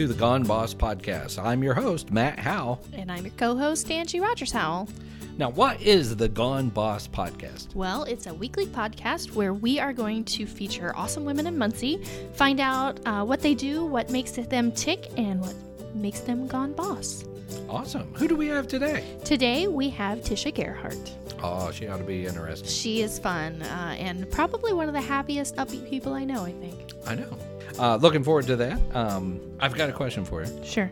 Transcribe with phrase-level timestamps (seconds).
[0.00, 1.38] to the Gone Boss podcast.
[1.38, 2.78] I'm your host, Matt Howe.
[2.94, 4.88] And I'm your co host, Angie Rogers Howell.
[5.36, 7.74] Now, what is the Gone Boss podcast?
[7.74, 12.02] Well, it's a weekly podcast where we are going to feature awesome women in Muncie,
[12.32, 15.54] find out uh, what they do, what makes them tick, and what
[15.94, 17.26] makes them gone boss.
[17.68, 18.14] Awesome.
[18.14, 19.04] Who do we have today?
[19.26, 21.14] Today we have Tisha Gerhardt.
[21.42, 22.70] Oh, she ought to be interesting.
[22.70, 26.52] She is fun uh, and probably one of the happiest, upbeat people I know, I
[26.52, 26.92] think.
[27.06, 27.36] I know.
[27.78, 28.78] Uh, looking forward to that.
[28.94, 30.64] Um, I've got a question for you.
[30.64, 30.90] Sure.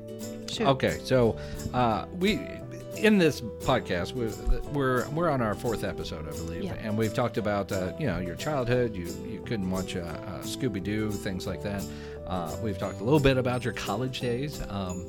[0.48, 0.68] Sure.
[0.68, 1.36] Okay, so
[1.74, 2.40] uh, we
[2.96, 4.32] in this podcast we're,
[4.72, 6.74] we're we're on our fourth episode, I believe, Yeah.
[6.80, 8.94] and we've talked about uh, you know your childhood.
[8.96, 11.84] You you couldn't watch uh, uh, Scooby Doo, things like that.
[12.26, 14.60] Uh, we've talked a little bit about your college days.
[14.68, 15.06] Um,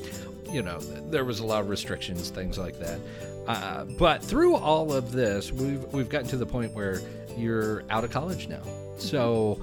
[0.52, 3.00] you know, there was a lot of restrictions, things like that.
[3.48, 7.02] Uh, but through all of this, we've we've gotten to the point where
[7.38, 8.62] you're out of college now.
[8.98, 9.60] So,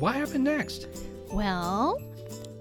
[0.00, 0.86] what happened next?
[1.32, 2.00] Well,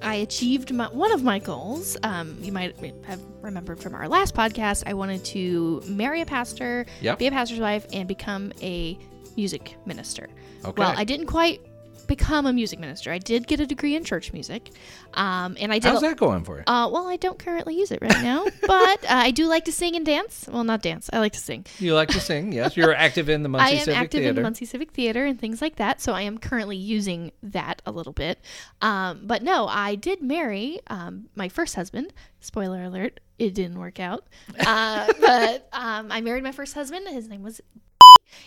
[0.01, 1.97] I achieved my, one of my goals.
[2.03, 4.83] Um, you might have remembered from our last podcast.
[4.85, 7.19] I wanted to marry a pastor, Yep.
[7.19, 8.97] be a pastor's wife, and become a
[9.35, 10.27] music minister.
[10.65, 10.79] Okay.
[10.81, 11.61] Well, I didn't quite
[12.09, 13.11] become a music minister.
[13.11, 14.71] I did get a degree in church music,
[15.13, 15.85] um, and I did.
[15.89, 16.63] How's that going for you?
[16.67, 19.71] Uh, well, I don't currently use it right now, but uh, I do like to
[19.71, 20.49] sing and dance.
[20.51, 21.09] Well, not dance.
[21.13, 21.65] I like to sing.
[21.77, 22.75] You like to sing, yes.
[22.75, 23.91] You're active in the Muncie Civic Theater.
[23.91, 24.39] I am active Theater.
[24.39, 27.91] in Muncie Civic Theater and things like that, so I am currently using that a
[27.91, 28.39] little bit.
[28.81, 32.11] Um, but no, I did marry um, my first husband.
[32.41, 34.25] Spoiler alert: it didn't work out.
[34.59, 37.07] Uh, but um, I married my first husband.
[37.07, 37.61] His name was.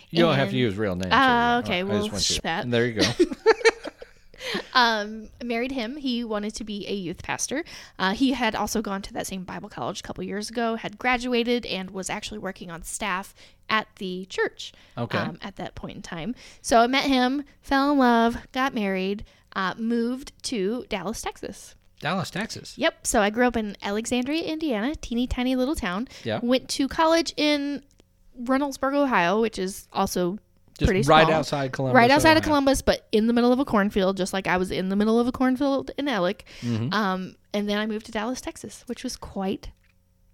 [0.09, 1.13] You don't have to use real names.
[1.13, 1.59] Here.
[1.63, 2.63] okay, I well, just want sh- that.
[2.63, 3.07] And there you go.
[4.73, 5.95] Um, married him.
[5.97, 7.63] He wanted to be a youth pastor.
[7.97, 10.97] Uh, he had also gone to that same Bible college a couple years ago, had
[10.97, 13.33] graduated, and was actually working on staff
[13.69, 15.17] at the church Okay.
[15.17, 16.35] um, at that point in time.
[16.61, 19.23] So I met him, fell in love, got married,
[19.55, 21.75] uh, moved to Dallas, Texas.
[21.99, 22.77] Dallas, Texas.
[22.77, 23.07] Yep.
[23.07, 26.07] So I grew up in Alexandria, Indiana, teeny tiny little town.
[26.23, 26.39] Yeah.
[26.43, 27.81] Went to college in
[28.41, 30.37] Reynoldsburg, Ohio, which is also
[30.77, 31.37] Just pretty right small.
[31.39, 31.95] outside Columbus.
[31.95, 34.71] right outside of Columbus, but in the middle of a cornfield, just like I was
[34.71, 36.41] in the middle of a cornfield in Ellick.
[36.61, 36.93] Mm-hmm.
[36.93, 39.69] Um, and then I moved to Dallas, Texas, which was quite,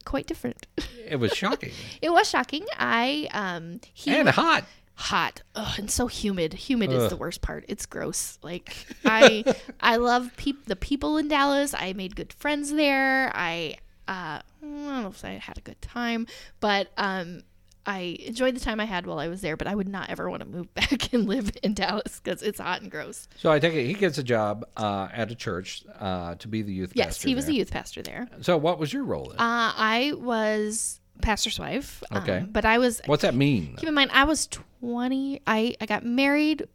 [0.05, 0.65] quite different.
[1.05, 1.71] It was shocking
[2.01, 2.65] it was shocking.
[2.77, 4.63] I um, he and hot.
[4.95, 6.53] hot Ugh, and so humid.
[6.53, 7.65] Humid is the worst part.
[7.67, 8.37] It's gross.
[8.41, 8.73] Like
[9.05, 9.43] I,
[9.81, 11.73] I love peop- the people in Dallas.
[11.77, 13.31] I made good friends there.
[13.35, 13.75] I,
[14.07, 16.27] uh, I don't know if I had a good time,
[16.61, 17.41] but um.
[17.85, 20.29] I enjoyed the time I had while I was there, but I would not ever
[20.29, 23.27] want to move back and live in Dallas because it's hot and gross.
[23.37, 26.61] So I take it he gets a job uh, at a church uh, to be
[26.61, 27.19] the youth Yes, pastor.
[27.19, 27.51] Yes, he was there.
[27.53, 28.27] the youth pastor there.
[28.41, 29.29] So what was your role?
[29.29, 29.39] Then?
[29.39, 32.03] Uh, I was pastor's wife.
[32.11, 32.45] um, Okay.
[32.49, 33.75] but I was, What's that mean?
[33.77, 35.41] keep in mind, I was 20.
[35.47, 36.67] I, I got married.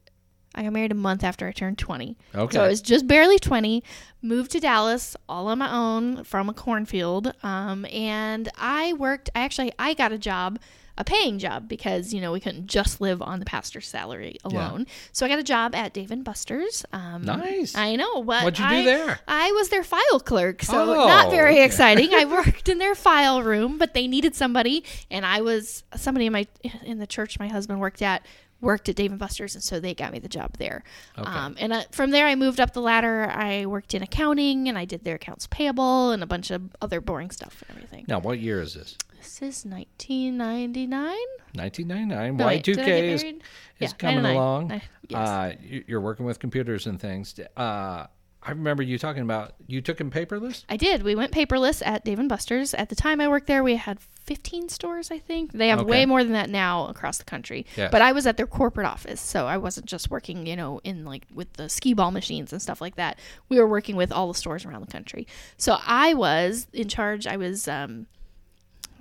[0.56, 2.16] I got married a month after I turned 20.
[2.34, 2.54] Okay.
[2.56, 3.82] So I was just barely 20,
[4.22, 7.32] moved to Dallas all on my own from a cornfield.
[7.42, 10.60] Um, and I worked, I actually, I got a job,
[10.96, 14.86] a paying job because, you know, we couldn't just live on the pastor's salary alone.
[15.12, 16.84] So I got a job at Dave and Buster's.
[16.92, 17.74] Um, Nice.
[17.74, 18.22] I know.
[18.22, 19.18] But What'd you do there?
[19.26, 21.64] I was their file clerk, so Oh, not very okay.
[21.64, 22.14] exciting.
[22.14, 26.32] I worked in their file room, but they needed somebody, and I was somebody in
[26.32, 26.46] my
[26.84, 28.24] in the church my husband worked at
[28.60, 30.84] worked at Dave and Buster's, and so they got me the job there.
[31.18, 31.28] Okay.
[31.28, 33.28] Um, and uh, from there, I moved up the ladder.
[33.30, 37.00] I worked in accounting, and I did their accounts payable and a bunch of other
[37.02, 38.04] boring stuff and everything.
[38.08, 38.96] now, what year is this?
[39.24, 41.16] This is 1999.
[41.54, 42.36] 1999.
[42.36, 43.32] No, wait, did I Y2K is, is
[43.78, 44.72] Yeah, coming along.
[44.72, 45.28] I- yes.
[45.28, 47.34] Uh, you- you're working with computers and things.
[47.56, 48.06] Uh,
[48.46, 50.64] I remember you talking about you took him paperless.
[50.68, 51.02] I did.
[51.02, 52.74] We went paperless at Dave and Buster's.
[52.74, 55.52] At the time I worked there, we had 15 stores, I think.
[55.52, 55.90] They have Okay.
[55.90, 57.64] way more than that now across the country.
[57.74, 57.90] Yes.
[57.90, 61.06] But I was at their corporate office, so I wasn't just working, you know, in
[61.06, 63.18] like with the skee ball machines and stuff like that.
[63.48, 65.26] We were working with all the stores around the country.
[65.56, 67.26] So I was in charge.
[67.26, 68.06] I was um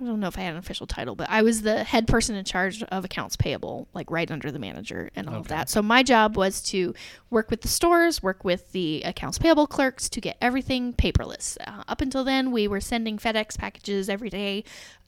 [0.04, 2.36] I don't know if I had an official title, but I was the head person
[2.36, 5.70] in charge of accounts payable, like right under the manager and all of that.
[5.70, 6.94] So my job was to
[7.30, 11.56] work with the stores, work with the accounts payable clerks to get everything paperless.
[11.66, 14.64] Uh, up until then, we were sending FedEx packages every day.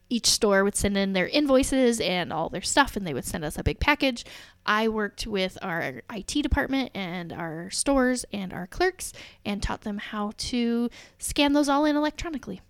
[0.08, 3.44] Each store would send in their invoices and all their stuff, and they would send
[3.44, 4.24] us a big package.
[4.64, 9.12] I worked with our IT department and our stores and our clerks
[9.44, 12.60] and taught them how to scan those all in electronically.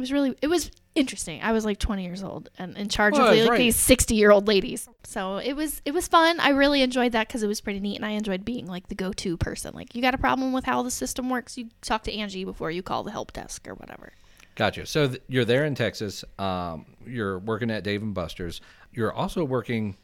[0.00, 1.42] It was really, it was interesting.
[1.42, 3.58] I was like 20 years old and in charge Well, of like right.
[3.58, 4.88] these 60 year old ladies.
[5.04, 6.40] So it was, it was fun.
[6.40, 8.94] I really enjoyed that because it was pretty neat, and I enjoyed being like the
[8.94, 9.74] go to person.
[9.74, 12.70] Like, you got a problem with how the system works, you talk to Angie before
[12.70, 14.14] you call the help desk or whatever.
[14.54, 14.86] Gotcha.
[14.86, 16.24] So th- you're there in Texas.
[16.38, 18.62] Um, you're working at Dave and Buster's.
[18.92, 19.96] You're also working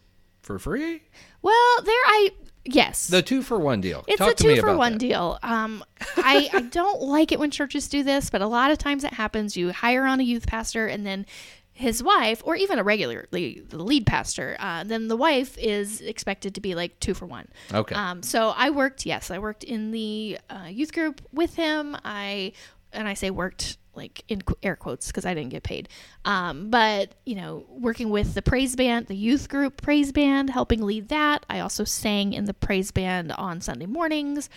[0.43, 1.02] for free.
[1.40, 2.31] Well, there I
[2.66, 3.06] Yes.
[3.06, 4.04] The two for one deal.
[4.08, 4.98] It's Talk a to me two for one that.
[4.98, 5.38] deal.
[5.42, 5.84] Um,
[6.16, 9.12] I, I don't like it when churches do this, but a lot of times it
[9.14, 9.56] happens.
[9.56, 11.26] You hire on a youth pastor, and then
[11.72, 16.00] his wife, or even a regular the the lead pastor, uh, then the wife is
[16.00, 17.48] expected to be like two for one.
[17.72, 17.94] Okay.
[17.94, 19.04] Um, so I worked.
[19.06, 21.96] Yes, I worked in the uh, youth group with him.
[22.04, 22.52] I
[22.92, 25.88] and I say worked like in air quotes because I didn't get paid.
[26.25, 30.82] Um, but you know, working with the praise band, the youth group praise band, helping
[30.82, 31.44] lead that.
[31.48, 34.48] I also sang in the praise band on Sunday mornings.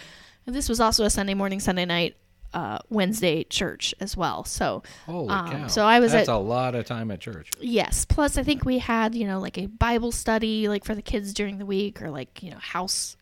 [0.46, 2.16] And this was also a Sunday morning, Sunday night,
[2.54, 4.44] uh, Wednesday church as well.
[4.44, 5.68] So Holy um, cow.
[5.68, 7.52] so I was That's at- a lot of time at church.
[7.60, 8.06] Yes.
[8.06, 11.34] Plus, I think we had, you know, like a Bible study, like for the kids
[11.34, 13.18] during the week, or like, you know, house,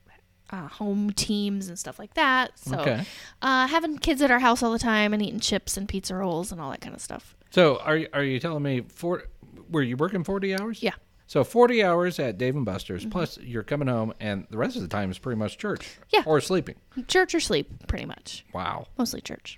[0.50, 2.58] uh, home teams and stuff like that.
[2.60, 3.04] So, Okay.
[3.42, 6.52] uh, having kids at our house all the time and eating chips and pizza rolls
[6.52, 7.36] and all that kind of stuff.
[7.52, 9.24] So are you- are you telling me for
[9.70, 10.82] were you working 40 hours?
[10.84, 10.94] Yeah.
[11.30, 14.82] So 40 hours at Dave and Buster's plus you're coming home and the rest of
[14.82, 15.98] the time is pretty much church.
[16.10, 16.24] Yeah.
[16.26, 16.76] Or sleeping.
[17.08, 18.46] Church or sleep, pretty much.
[18.54, 18.88] Wow.
[18.98, 19.58] Mostly church.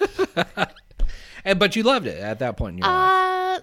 [1.44, 3.10] And but you loved it at that point in your life.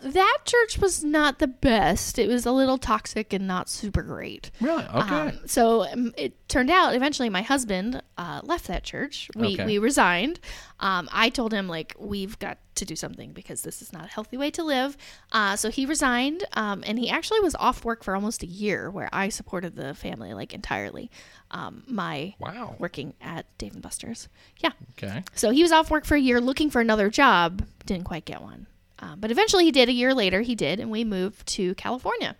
[0.03, 2.19] Uh, that church was not the best.
[2.19, 4.51] It was a little toxic and not super great.
[4.61, 4.83] Really?
[4.83, 5.15] Okay.
[5.15, 9.29] Um, so um, it turned out eventually my husband uh, left that church.
[9.35, 9.65] We, Okay.
[9.65, 10.39] we resigned.
[10.79, 14.07] Um, I told him like we've got to do something because this is not a
[14.07, 14.97] healthy way to live.
[15.31, 18.89] Uh, so he resigned, um, and he actually was off work for almost a year,
[18.89, 21.11] where I supported the family like entirely.
[21.51, 22.75] Um, my wow.
[22.79, 24.29] working at Dave and Buster's,
[24.59, 24.71] yeah.
[24.91, 25.23] Okay.
[25.35, 27.65] So he was off work for a year looking for another job.
[27.85, 28.67] Didn't quite get one.
[28.99, 29.89] Um, but eventually he did.
[29.89, 32.35] A year later, he did, and we moved to California.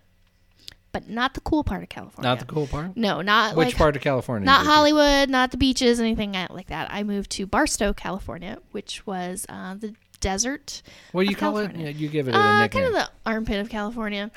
[0.92, 2.28] But not the cool part of California.
[2.28, 2.96] Not the cool part?
[2.96, 4.44] No, not Which like part of California?
[4.44, 6.88] not Hollywood, not the beaches, anything like that.
[6.92, 10.82] I moved to Barstow, California, which was uh, the desert.
[11.12, 11.76] What do you call it?
[11.76, 12.84] Yeah, you give it a Uh, nickname.
[12.84, 14.30] kind of the armpit of California.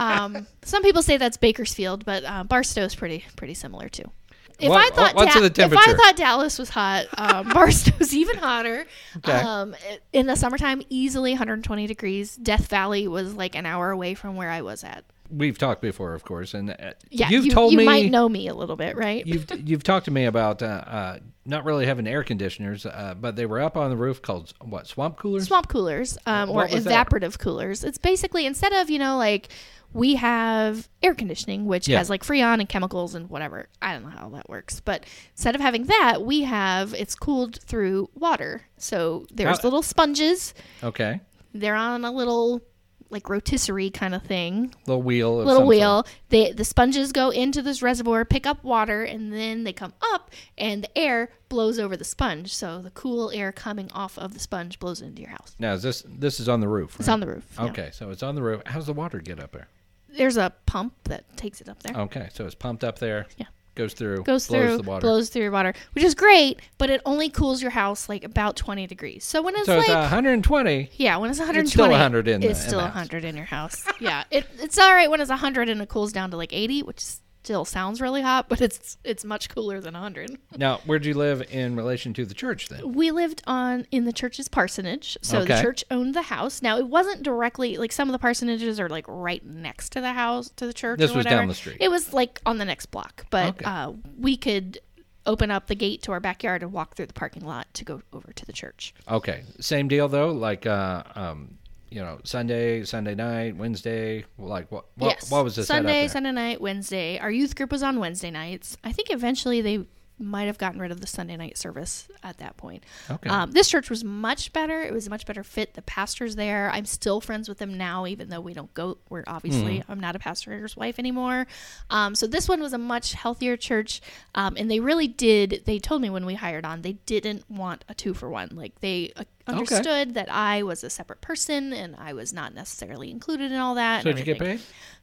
[0.00, 4.10] Um, some people say that's Bakersfield, but uh, Barstow is pretty pretty similar too.
[4.58, 5.72] If What- I thought what's Da- the if?
[5.78, 8.84] I thought Dallas was hot, um, Barstow's even hotter.
[9.18, 9.32] Okay.
[9.32, 9.74] Um,
[10.12, 12.34] in the summertime, easily 120 degrees.
[12.36, 15.04] Death Valley was like an hour away from where I was at.
[15.30, 18.10] We've talked before, of course, and uh, Yeah, you've you, told you me you might
[18.10, 19.24] know me a little bit, right?
[19.26, 23.36] you've you've talked to me about uh, uh, not really having air conditioners, uh, but
[23.36, 25.46] they were up on the roof called what swamp coolers.
[25.46, 27.08] swamp coolers um, or was that?
[27.08, 27.84] evaporative coolers.
[27.84, 29.48] It's basically instead of you know like
[29.92, 31.98] we have air conditioning, which Yeah.
[31.98, 33.68] has like freon and chemicals and whatever.
[33.82, 37.60] I don't know how that works, but instead of having that, we have it's cooled
[37.62, 38.62] through water.
[38.76, 40.54] So there's How- little sponges.
[40.84, 41.20] Okay,
[41.54, 42.62] They're on a little
[43.10, 45.36] like rotisserie kind of thing, little wheel.
[45.36, 46.06] Little wheel.
[46.28, 50.30] They the sponges go into this reservoir, pick up water, and then they come up,
[50.56, 52.54] and the air blows over the sponge.
[52.54, 55.56] So the cool air coming off of the sponge blows into your house.
[55.58, 56.96] Now is this this is on the roof?
[56.98, 57.46] It's on the roof.
[57.58, 57.64] yeah.
[57.66, 58.62] Okay, so it's on the roof.
[58.66, 59.68] How's the water get up there?
[60.08, 61.96] There's a pump that takes it up there.
[62.02, 63.26] Okay, so it's pumped up there.
[63.36, 63.46] Yeah.
[63.80, 64.22] Goes through.
[64.24, 65.00] Goes blows through, the water.
[65.00, 68.56] blows through your water, which is great, but it only cools your house like about
[68.56, 69.24] 20 degrees.
[69.24, 70.90] So when it's so like, it's 120.
[70.96, 72.94] yeah, when it's 120, It's still 100 in the- it's in still the house.
[72.94, 73.84] 100 in your house.
[74.00, 76.82] yeah, it, it's all right when it's 100 and it cools down to like 80,
[76.82, 77.02] which
[77.42, 80.38] still sounds really hot, but it's it's much cooler than 100.
[80.56, 82.92] Now, where'd you live in relation to the church then?
[82.92, 86.62] We lived on in the church's parsonage, so the church owned the house.
[86.62, 90.12] Now it wasn't directly like some of the parsonages are like right next to the
[90.12, 90.98] house to the church.
[90.98, 91.48] This or was down whatever.
[91.52, 91.76] the street.
[91.80, 93.64] It was like on the next block, but Okay.
[93.64, 94.78] uh, we could
[95.26, 98.02] open up the gate to our backyard and walk through the parking lot to go
[98.12, 98.94] over to the church.
[99.08, 100.32] Okay, same deal though.
[100.32, 101.58] Like, uh, um,
[101.90, 104.24] you know, Sunday, Sunday night, Wednesday.
[104.38, 104.86] Like, what?
[104.96, 105.66] What, yes, what was this?
[105.66, 106.08] Sunday?
[106.08, 107.18] Sunday night, Wednesday.
[107.18, 108.76] Our youth group was on Wednesday nights.
[108.84, 109.86] I think eventually they
[110.20, 112.84] might have gotten rid of the Sunday night service at that point.
[113.10, 113.28] Okay.
[113.28, 114.82] Um, this church was much better.
[114.82, 115.74] It was a much better fit.
[115.74, 116.70] The pastor's there.
[116.72, 118.98] I'm still friends with them now, even though we don't go.
[119.08, 119.92] We're obviously Mm-hmm.
[119.92, 121.46] I'm not a pastor's wife anymore.
[121.90, 124.00] Um, so this one was a much healthier church,
[124.34, 125.62] um, and they really did.
[125.64, 128.50] They told me when we hired on, they didn't want a two for one.
[128.52, 133.10] Like they uh, understood that I was a separate person and I was not necessarily
[133.10, 134.02] included in all that.
[134.02, 134.60] so did you get paid?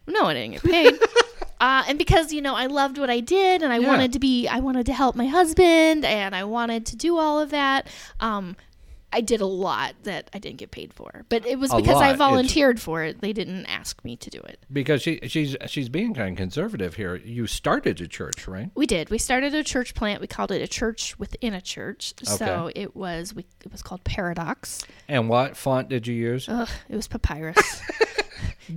[0.07, 0.93] No, I didn't get paid.
[1.59, 3.87] uh, and because you know I loved what I did, and I Yeah.
[3.87, 7.39] wanted to be, I wanted to help my husband, and I wanted to do all
[7.39, 7.87] of that.
[8.19, 8.55] Um,
[9.13, 11.95] I did a lot that I didn't get paid for, but it was A because
[11.95, 12.03] lot.
[12.03, 13.21] I It's- volunteered for it.
[13.21, 14.59] They didn't ask me to do it.
[14.71, 17.15] Because she she's she's being kind of conservative here.
[17.15, 18.69] You started a church, right?
[18.75, 19.09] We did.
[19.09, 20.19] We started a church plant.
[20.19, 22.13] We called it a church within a church.
[22.21, 22.35] Okay.
[22.35, 24.83] So it was we, it was called Paradox.
[25.07, 26.47] And what font did you use?
[26.49, 27.81] Ugh, it was papyrus.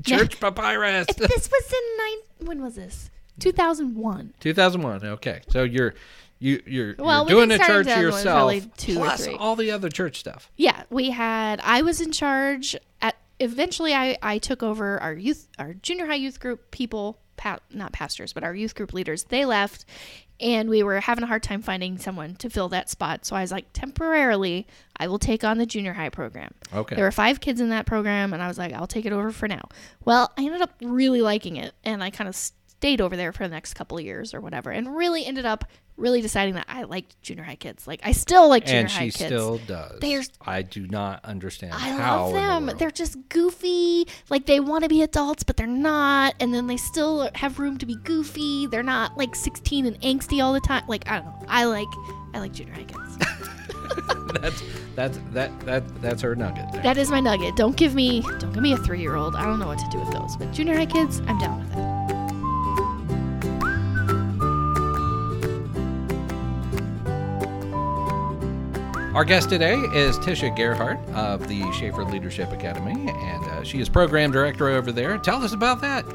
[0.04, 1.06] Church papyrus.
[1.08, 2.48] If this was in nine.
[2.48, 3.10] When was this?
[3.38, 4.34] Two thousand one.
[4.40, 5.04] 2001.
[5.04, 5.94] Okay, so you're
[6.38, 9.70] you you're, Well, you're doing a church 2001, yourself, probably two or plus all the
[9.70, 10.50] other church stuff.
[10.56, 11.60] Yeah, we had.
[11.62, 12.76] I was in charge.
[13.00, 17.58] At eventually, I I took over our youth, our junior high youth group people pa-
[17.70, 19.84] not pastors, but our youth group leaders, they left,
[20.40, 23.24] and we were having a hard time finding someone to fill that spot.
[23.24, 24.66] So I was like, temporarily,
[24.96, 26.52] I will take on the junior high program.
[26.74, 26.96] Okay.
[26.96, 29.30] There were five kids in that program, and I was like, I'll take it over
[29.30, 29.68] for now.
[30.04, 32.36] Well, I ended up really liking it, and I kind of
[32.80, 35.66] stayed over there for the next couple of years or whatever, and really ended up
[35.98, 37.86] really deciding that I liked junior high kids.
[37.86, 39.26] Like I still like junior and high she kids.
[39.26, 40.00] still does.
[40.00, 42.78] They're- I do not understand I love in the them.
[42.78, 44.06] They're just goofy.
[44.30, 46.34] Like they want to be adults, but they're not.
[46.40, 48.66] And then they still have room to be goofy.
[48.66, 50.84] They're not like 16 and angsty all the time.
[50.88, 51.46] Like I don't know.
[51.48, 51.88] I like
[52.32, 53.18] I like junior high kids.
[54.40, 54.62] that's
[54.94, 56.64] that's that that that's her nugget.
[56.72, 56.82] There.
[56.82, 57.56] that is my nugget.
[57.56, 59.36] Don't give me don't give me a three year old.
[59.36, 60.34] I don't know what to do with those.
[60.38, 61.89] But junior high kids, I'm down with it.
[69.12, 73.88] Our guest today is Tisha Gerhardt of the Shafer Leadership Academy, and uh, she is
[73.88, 75.18] program director over there.
[75.18, 76.04] Tell us about that.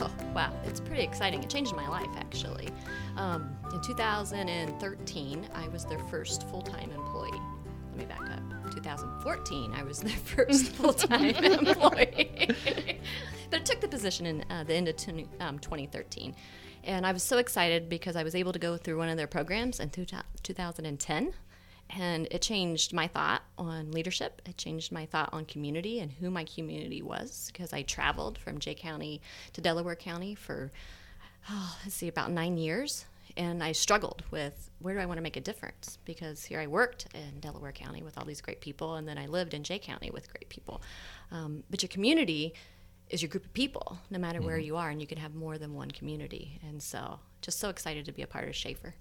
[0.00, 1.42] Oh, wow, it's pretty exciting.
[1.42, 2.68] It changed my life, actually.
[3.16, 7.40] Um, in 2013, I was their first full time employee.
[7.90, 8.74] Let me back up.
[8.74, 12.52] 2014, I was their first full time employee.
[13.48, 16.34] but I took the position in uh, the end of 20, um, 2013.
[16.84, 19.26] And I was so excited because I was able to go through one of their
[19.28, 20.04] programs in two,
[20.42, 21.32] 2010
[21.90, 24.42] and it changed my thought on leadership.
[24.46, 28.58] It changed my thought on community and who my community was because I traveled from
[28.58, 29.20] Jay County
[29.52, 30.72] to Delaware County for,
[31.50, 33.04] oh, let's see, about nine years.
[33.36, 36.66] And I struggled with where do I want to make a difference because here I
[36.66, 39.78] worked in Delaware County with all these great people, and then I lived in Jay
[39.78, 40.80] County with great people.
[41.30, 42.54] Um, but your community
[43.10, 45.58] is your group of people, no matter where you are, and you can have more
[45.58, 46.58] than one community.
[46.66, 48.94] And so, just so excited to be a part of Shafer.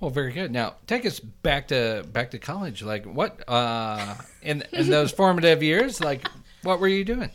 [0.00, 0.50] Well, very good.
[0.50, 2.82] Now, take us back to back to college.
[2.82, 6.00] Like, what uh, in in those formative years?
[6.00, 6.26] Like,
[6.62, 7.30] what were you doing?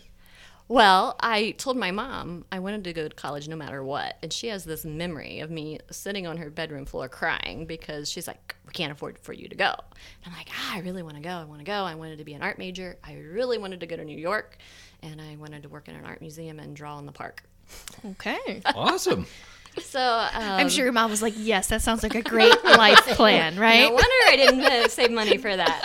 [0.67, 4.17] Well, I told my mom I wanted to go to college no matter what.
[4.23, 8.25] And she has this memory of me sitting on her bedroom floor crying because she's
[8.25, 9.65] like, We can't afford for you to go.
[9.65, 11.29] And I'm like, ah, I really want to go.
[11.29, 11.83] I want to go.
[11.83, 12.97] I wanted to be an art major.
[13.03, 14.57] I really wanted to go to New York.
[15.03, 17.43] And I wanted to work in an art museum and draw in the park.
[18.03, 18.61] Okay.
[18.65, 19.27] Awesome.
[19.81, 23.05] So um, I'm sure your mom was like, "Yes, that sounds like a great life
[23.07, 25.81] plan, right?" No wonder I didn't uh, save money for that.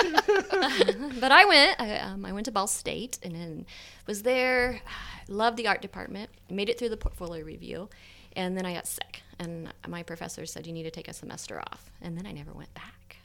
[1.21, 1.81] but I went.
[1.81, 3.67] I, um, I went to Ball State and then
[4.07, 4.81] was there.
[5.29, 6.31] Loved the art department.
[6.51, 7.89] Made it through the portfolio review,
[8.35, 9.23] and then I got sick.
[9.39, 11.91] And my professor said you need to take a semester off.
[12.03, 13.17] And then I never went back.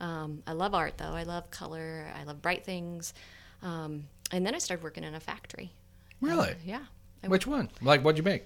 [0.00, 1.12] Um, I love art though.
[1.12, 2.06] I love color.
[2.18, 3.12] I love bright things.
[3.62, 5.72] Um, and then I started working in a factory.
[6.20, 6.54] Really?
[6.64, 6.82] Yeah.
[7.22, 7.70] I Which one?
[7.80, 8.44] Like, what'd you make?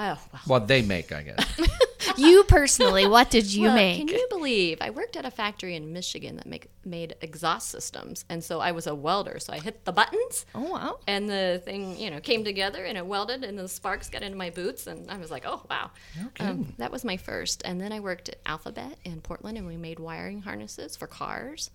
[0.00, 0.42] Oh, well.
[0.46, 1.60] Well, they make, I guess.
[2.16, 3.98] you personally, what did you Well, make?
[3.98, 8.24] Can you believe I worked at a factory in Michigan that make, made exhaust systems,
[8.28, 9.40] and so I was a welder.
[9.40, 10.98] So I hit the buttons, oh wow.
[11.08, 14.38] and the thing you know came together, and it welded, and the sparks got into
[14.38, 15.90] my boots, and I was like, oh wow,
[16.38, 17.62] um, that was my first.
[17.64, 21.70] And then I worked at Alphabet in Portland, and we made wiring harnesses for cars.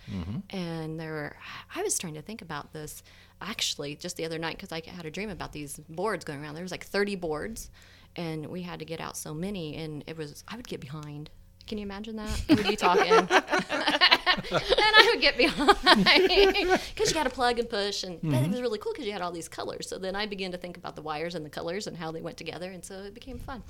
[0.50, 1.36] And there were,
[1.76, 3.04] I was trying to think about this
[3.42, 6.54] actually just the other night because I had a dream about these boards going around.
[6.56, 7.70] There was like 30 boards,
[8.16, 11.30] and we had to get out so many, and it was I would get behind.
[11.66, 12.42] Can you imagine that?
[12.50, 15.78] We'd be talking, and I would get behind
[16.96, 19.14] because you got to plug and push, and but it was really cool because you
[19.14, 19.88] had all these colors.
[19.88, 22.22] So then I began to think about the wires and the colors and how they
[22.22, 23.64] went together, and so it became fun.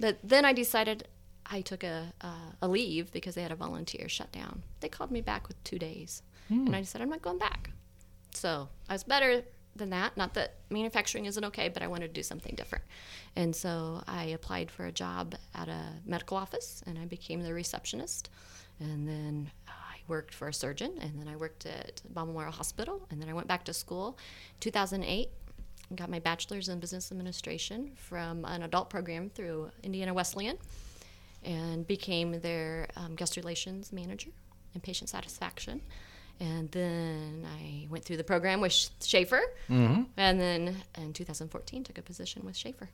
[0.00, 1.06] But then I decided
[1.46, 4.62] I took a uh, a leave because they had a volunteer shutdown.
[4.80, 7.70] They called me back with two days, and I decided I'm not going back.
[8.34, 9.42] So I was better
[9.76, 10.16] than that.
[10.16, 12.84] Not that manufacturing isn't okay, but I wanted to do something different.
[13.36, 17.54] And so I applied for a job at a medical office and I became the
[17.54, 18.30] receptionist.
[18.78, 23.06] And then I worked for a surgeon and then I worked at Ball Memorial Hospital.
[23.10, 24.18] And then I went back to school
[24.60, 25.28] 2008
[25.88, 30.56] and got my bachelor's in business administration from an adult program through Indiana Wesleyan
[31.42, 34.30] and became their um, guest relations manager
[34.74, 35.80] and patient satisfaction.
[36.40, 39.42] And then I went through the program with Shafer.
[39.68, 40.02] Mm-hmm.
[40.16, 42.88] And then in 2014, took a position with Shafer.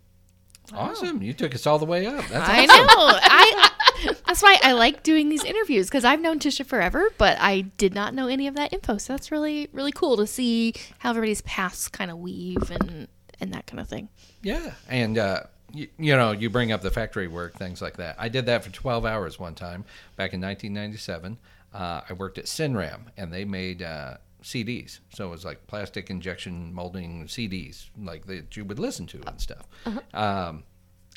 [0.74, 1.22] Awesome.
[1.22, 2.26] You took us all the way up.
[2.26, 2.86] That's I awesome.
[2.86, 2.92] know.
[3.22, 3.70] I,
[4.02, 7.62] I that's why I like doing these interviews because I've known Tisha forever, but I
[7.62, 8.98] did not know any of that info.
[8.98, 13.06] So that's really really cool to see how everybody's paths kind of weave and
[13.40, 14.08] and that kind of thing.
[14.42, 18.16] Yeah, and uh, you, you know, you bring up the factory work, things like that.
[18.18, 19.84] I did that for 12 hours one time
[20.16, 21.38] back in 1997.
[21.72, 25.00] Uh, I worked at Cinram, and they made uh, CDs.
[25.14, 29.40] So it was like plastic injection molding CDs, like that you would listen to and
[29.40, 29.66] stuff.
[30.14, 30.64] Um,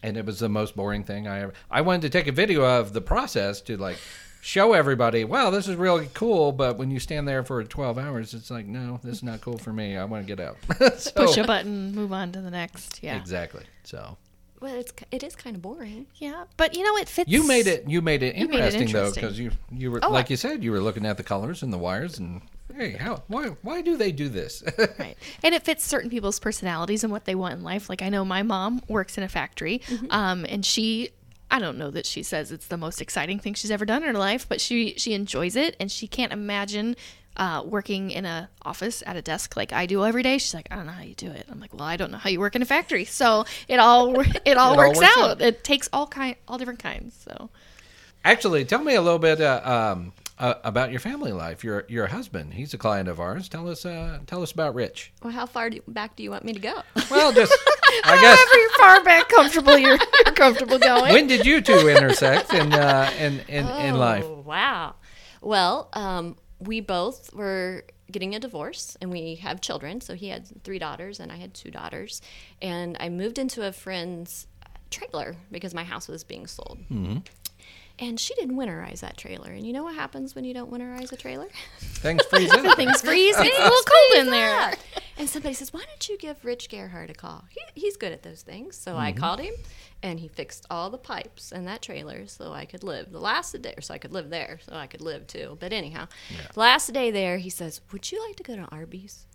[0.03, 1.53] and it was the most boring thing I ever.
[1.69, 3.97] I wanted to take a video of the process to like
[4.41, 6.51] show everybody, wow, this is really cool.
[6.51, 9.57] But when you stand there for 12 hours, it's like, no, this is not cool
[9.57, 9.97] for me.
[9.97, 10.57] I want to get out.
[10.99, 13.03] so, Push a button, move on to the next.
[13.03, 13.17] Yeah.
[13.17, 13.63] Exactly.
[13.83, 14.17] So
[14.61, 16.07] Well, it's it is kind of boring.
[16.15, 16.45] Yeah.
[16.57, 17.29] But you know, it fits.
[17.29, 17.89] you made it.
[17.89, 20.29] You made it You made it interesting, though, because you you were Oh, like I-
[20.31, 22.41] you said, you were looking at the colors and the wires, and
[22.75, 24.63] hey, how why why do they do this?
[24.99, 25.15] Right.
[25.43, 27.89] And it fits certain people's personalities and what they want in life.
[27.89, 31.09] Like I know my mom works in a factory, um, and she
[31.51, 34.09] I don't know that she says it's the most exciting thing she's ever done in
[34.13, 36.95] her life, but she she enjoys it and she can't imagine
[37.39, 40.37] uh, working in a office at a desk like I do every day.
[40.37, 41.47] She's like, I don't know how you do it.
[41.49, 43.05] I'm like, well, I don't know how you work in a factory.
[43.05, 45.31] So it all it all all works, works out.
[45.31, 45.41] out.
[45.41, 47.15] It takes all kind all different kinds.
[47.27, 47.49] So
[48.25, 51.63] Actually, tell me a little bit uh, um, uh, about your family life.
[51.63, 53.47] Your your husband, he's a client of ours.
[53.47, 55.13] Tell us uh, tell us about Rich.
[55.23, 56.81] Well, how far do, back do you want me to go?
[57.09, 57.53] Well, just
[58.03, 61.13] I guess however far back comfortable you're, you're comfortable going.
[61.13, 64.25] when did you two intersect in uh, in in, in life?
[64.25, 64.95] Oh, wow.
[65.41, 70.01] Well, um, we both were getting a divorce and we have children.
[70.01, 72.21] So he had three daughters and I had two daughters.
[72.61, 74.47] And I moved into a friend's
[74.89, 76.79] trailer because my house was being sold.
[76.91, 77.19] Mm-hmm.
[78.01, 79.51] And she didn't winterize that trailer.
[79.51, 81.47] And you know what happens when you don't winterize a trailer?
[81.79, 82.63] Things freeze in.
[82.75, 83.35] Things freeze.
[83.37, 84.73] It's a little cold in there.
[85.17, 87.43] And somebody says, "Why don't you give Rich Gerhardt a call?
[87.49, 89.19] He, he's good at those things." So I Mm-hmm.
[89.19, 89.53] called him,
[90.01, 93.11] and he fixed all the pipes in that trailer so I could live.
[93.11, 95.57] The last day, there, so I could live there, so I could live too.
[95.59, 96.07] But anyhow,
[96.55, 99.25] last day there, he says, "Would you like to go to Arby's?"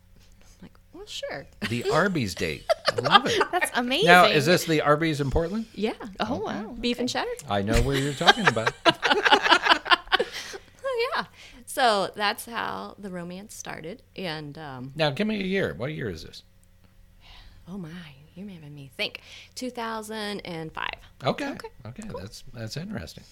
[0.94, 2.64] I'm like, "Well, sure." The Arby's date.
[2.88, 3.42] I love it.
[3.52, 4.06] That's amazing.
[4.06, 5.66] Now, is this the Arby's in Portland?
[5.74, 6.74] yeah, Oh wow.
[6.80, 7.30] beef and cheddar.
[7.50, 8.72] I know where you're talking about.
[10.86, 11.24] Oh yeah.
[11.66, 15.74] So that's how the romance started, and um, Now, give me a year.
[15.76, 16.42] What year is this?
[17.68, 17.88] oh my,
[18.34, 19.20] you're making me think.
[19.56, 20.88] 2005.
[21.24, 21.48] Okay.
[21.50, 21.68] Okay.
[21.86, 22.08] Okay.
[22.16, 23.24] That's that's interesting.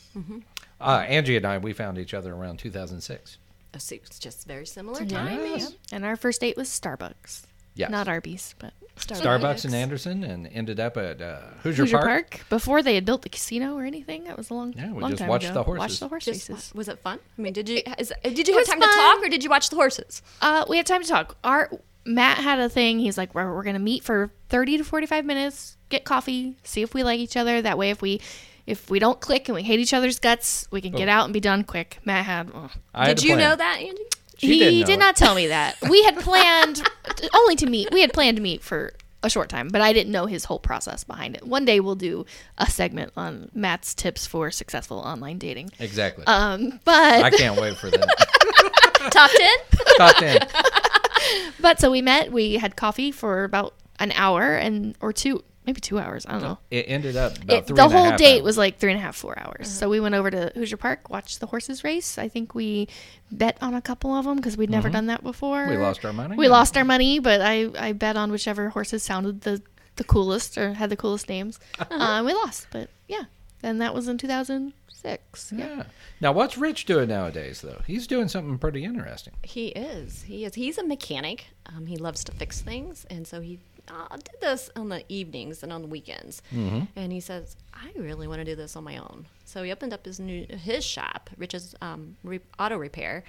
[0.80, 3.38] Uh, Angie and I, we found each other around 2006.
[3.74, 5.18] Oh, so It's just very similar Yeah.
[5.24, 5.52] timing.
[5.58, 5.74] Yes.
[5.92, 7.42] And our first date was Starbucks.
[7.74, 7.90] Yes.
[7.90, 12.06] Not Arby's, but Starbucks in Anderson and ended up at uh, Hoosier, Hoosier Park.
[12.30, 12.46] Park.
[12.50, 14.24] Before they had built the casino or anything.
[14.24, 15.54] That was a long, Yeah, we long just time watched ago.
[15.54, 15.78] the horses.
[15.80, 16.74] Watched the horse Just, races.
[16.74, 17.18] was it fun?
[17.38, 19.50] I mean, did you is, did you have was time to talk or did you
[19.50, 20.22] watch the horses?
[20.40, 21.36] Uh, we had time to talk.
[21.42, 21.70] Our
[22.04, 22.98] Matt had a thing.
[22.98, 26.92] He's like, we're, we're gonna meet for thirty to forty-five minutes, get coffee, see if
[26.94, 27.62] we like each other.
[27.62, 28.20] That way, if we
[28.66, 31.32] if we don't click and we hate each other's guts, we can get out and
[31.32, 31.98] be done quick.
[32.04, 32.50] Matt had.
[32.54, 32.70] oh.
[32.94, 33.50] I had Did a you plan.
[33.50, 34.02] know that, Andy?
[34.38, 34.98] She he didn't know did it.
[34.98, 35.76] not tell me that.
[35.88, 36.82] We had planned
[37.34, 37.88] only to meet.
[37.92, 40.58] We had planned to meet for a short time, but I didn't know his whole
[40.58, 41.46] process behind it.
[41.46, 42.26] One day we'll do
[42.58, 45.70] a segment on Matt's tips for successful online dating.
[45.78, 46.24] Exactly.
[46.26, 48.08] Um, but I can't wait for that.
[49.10, 49.56] Top ten.
[49.96, 51.52] Top 10.
[51.60, 52.32] but so we met.
[52.32, 56.26] We had coffee for about an hour and or two, maybe two hours.
[56.26, 56.58] I don't know.
[56.70, 58.42] It ended up about It, three the and a whole half date hours.
[58.44, 59.68] was like three and a half, four hours.
[59.70, 62.18] So we went over to Hoosier Park, watched the horses race.
[62.18, 62.88] I think we
[63.30, 65.62] bet on a couple of them because we'd never done that before.
[65.62, 65.70] Mm-hmm.
[65.70, 66.36] We lost our money.
[66.36, 69.62] We lost our money, but I, I bet on whichever horses sounded the,
[69.96, 71.58] the coolest or had the coolest names.
[71.78, 73.24] uh, and we lost, but yeah.
[73.62, 75.52] And that was in 2006.
[75.56, 75.66] Yeah.
[75.76, 75.82] Yeah.
[76.20, 77.80] Now, what's Rich doing nowadays, though?
[77.86, 79.34] He's doing something pretty interesting.
[79.42, 80.22] He is.
[80.22, 80.54] He is.
[80.54, 81.46] He's a mechanic.
[81.66, 85.62] Um, he loves to fix things, and so he uh, did this on the evenings
[85.62, 86.42] and on the weekends.
[86.54, 86.80] Mm-hmm.
[86.96, 89.92] And he says, "I really want to do this on my own." So he opened
[89.92, 93.24] up his new his shop, Rich's um, re- Auto Repair,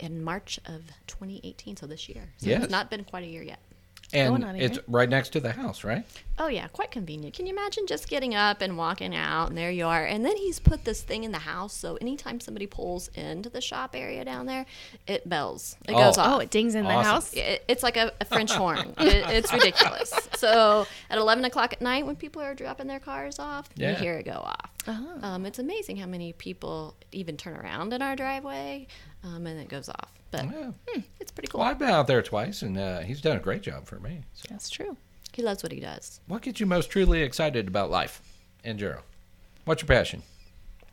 [0.00, 1.76] in March of 2018.
[1.76, 2.24] So this year.
[2.38, 2.64] So Yes.
[2.64, 3.60] it's not been quite a year yet.
[4.14, 6.04] And going on a it's right next to the house, right?
[6.38, 7.34] Oh yeah, quite convenient.
[7.34, 10.04] Can you imagine just getting up and walking out, and there you are.
[10.04, 13.60] And then he's put this thing in the house, so anytime somebody pulls into the
[13.60, 14.66] shop area down there,
[15.06, 15.76] it bells.
[15.88, 16.22] It goes Oh.
[16.22, 16.28] off.
[16.36, 17.32] Oh, it dings in the house.
[17.34, 18.94] It, it's like a, a French horn.
[18.98, 20.12] It, it's ridiculous.
[20.36, 23.90] So at 11 o'clock at night, when people are dropping their cars off, Yeah.
[23.90, 24.70] you hear it go off.
[24.88, 25.18] Oh.
[25.22, 28.86] Um, it's amazing how many people even turn around in our driveway,
[29.22, 30.10] um, and it goes off.
[30.32, 30.72] But Yeah.
[30.88, 31.60] hmm, it's pretty cool.
[31.60, 34.22] Well, I've been out there twice, and uh, he's done a great job for me.
[34.34, 34.96] So, That's true.
[35.32, 36.20] He loves what he does.
[36.26, 38.20] what gets you most truly excited about life
[38.64, 39.02] in general?
[39.64, 40.22] What's your passion?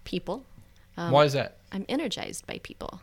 [0.04, 0.46] People.
[0.98, 1.58] Um, Why is that?
[1.72, 3.02] I'm energized by people.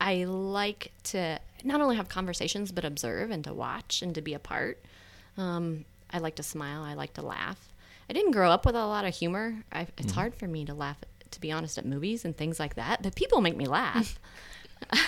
[0.00, 4.34] I like to not only have conversations, but observe and to watch and to be
[4.34, 4.82] a part.
[5.36, 6.82] Um, I like to smile.
[6.82, 7.68] I like to laugh.
[8.08, 9.62] I didn't grow up with a lot of humor.
[9.72, 10.96] I, it's hard for me to laugh,
[11.30, 13.02] to be honest, at movies and things like that.
[13.02, 14.18] But people make me laugh.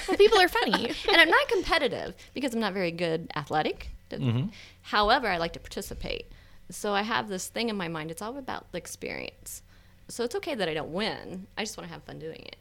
[0.09, 0.87] Well, people are funny.
[1.09, 3.89] and I'm not competitive because I'm not very good athletic.
[4.11, 4.49] Mm-hmm.
[4.83, 6.31] However, I like to participate.
[6.71, 8.11] So I have this thing in my mind.
[8.11, 9.63] It's all about the experience.
[10.09, 11.47] So it's okay that I don't win.
[11.57, 12.57] I just want to have fun doing it.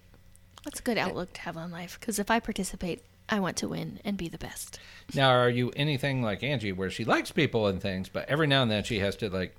[0.63, 3.67] That's a good outlook to have on life because if I participate, I want to
[3.67, 4.79] win and be the best.
[5.15, 8.61] Now, are you anything like Angie, where she likes people and things, but every now
[8.61, 9.55] and then she has to like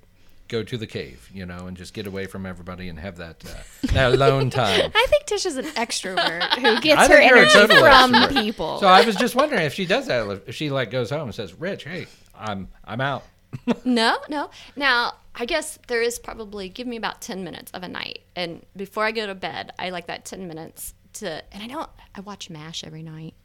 [0.47, 3.43] go to the cave, you know, and just get away from everybody and have that
[3.45, 4.91] uh, that alone time.
[4.93, 8.29] I think Tish is an extrovert who gets her energy from extrovert.
[8.41, 8.79] people.
[8.79, 11.35] So I was just wondering if she does that, if she like goes home and
[11.35, 13.23] says, "Rich, hey, I'm I'm out."
[13.85, 14.49] No, no.
[14.75, 18.19] Now, I guess there is probably give me about 10 minutes of a night.
[18.35, 21.89] And before I go to bed, I like that 10 minutes to and I don't
[22.15, 23.35] I watch MASH every night.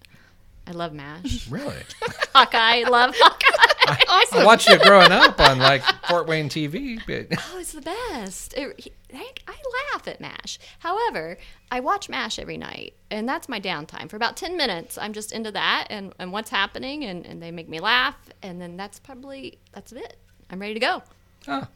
[0.66, 1.48] I love MASH.
[1.50, 1.76] Really?
[2.34, 3.74] Hawkeye, love Hawkeye.
[4.08, 8.54] I watched you growing up on like Fort Wayne TV, but Oh, it's the best.
[8.56, 9.54] It, he- I, I
[9.94, 10.58] laugh at MASH.
[10.80, 11.38] However,
[11.70, 14.10] I watch MASH every night, and that's my downtime.
[14.10, 17.50] For about 10 minutes, I'm just into that and, and what's happening, and, and they
[17.50, 20.16] make me laugh, and then that's probably, that's it.
[20.50, 21.02] I'm ready to go.
[21.48, 21.66] oh,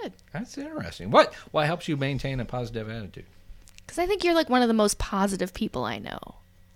[0.00, 0.12] Good.
[0.32, 1.10] that's interesting.
[1.10, 3.24] What what helps you maintain a positive attitude?
[3.78, 6.18] Because I think you're like one of the most positive people I know.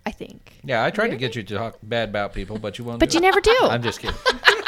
[0.06, 0.54] I think.
[0.64, 2.98] Yeah, I tried to get you to talk bad about people, but you won't.
[3.00, 3.22] But do you it.
[3.22, 3.56] never do.
[3.62, 4.16] I'm just kidding.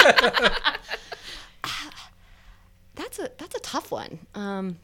[2.94, 4.18] That's a that's a tough one.
[4.34, 4.78] Um,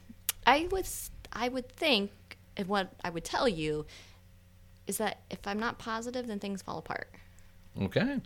[0.45, 2.11] I was I would think,
[2.55, 3.85] and what I would tell you,
[4.87, 7.09] is that if I'm not positive, then things fall apart.
[7.81, 8.19] Okay.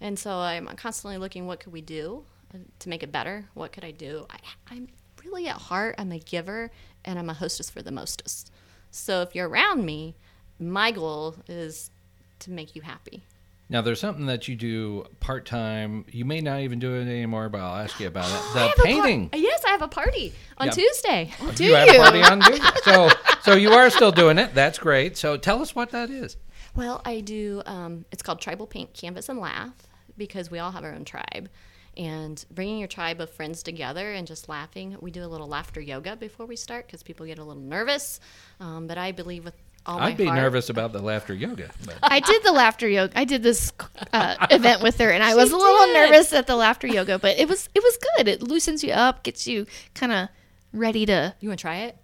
[0.00, 3.44] And so I'm constantly looking, what could we do uh, to make it better?
[3.54, 4.26] What could I do?
[4.28, 4.38] I,
[4.74, 4.88] I'm
[5.24, 6.72] really at heart, I'm a giver
[7.04, 8.50] and I'm a hostess for the mostest.
[8.90, 10.16] So if you're around me,
[10.58, 11.90] my goal is
[12.40, 13.22] to make you happy.
[13.72, 16.04] Now there's something that you do part time.
[16.12, 18.40] You may not even do it anymore, but I'll ask you about it.
[18.54, 19.30] The a par- painting.
[19.32, 20.72] yes, I have a party on Yeah.
[20.72, 21.30] Tuesday.
[21.54, 22.66] Do you have a party on Tuesday.
[22.84, 23.08] So
[23.42, 24.54] so you are still doing it.
[24.54, 25.16] That's great.
[25.16, 26.36] So tell us what that is.
[26.76, 27.62] Well, I do.
[27.66, 29.72] Um, it's called Tribal Paint Canvas and Laugh
[30.16, 31.48] because we all have our own tribe.
[31.96, 34.96] And bringing your tribe of friends together and just laughing.
[35.00, 38.20] We do a little laughter yoga before we start because people get a little nervous.
[38.60, 39.54] Um, but I believe with
[39.86, 41.70] I'd be heart- nervous about the laughter yoga.
[41.84, 43.18] But I did the laughter yoga.
[43.18, 43.72] I did this
[44.12, 45.94] uh, event with her, and I was a little did.
[45.94, 48.28] nervous at the laughter yoga, but it was it was good.
[48.28, 50.28] It loosens you up, gets you kind of
[50.72, 51.34] ready to.
[51.40, 51.96] You want to try it?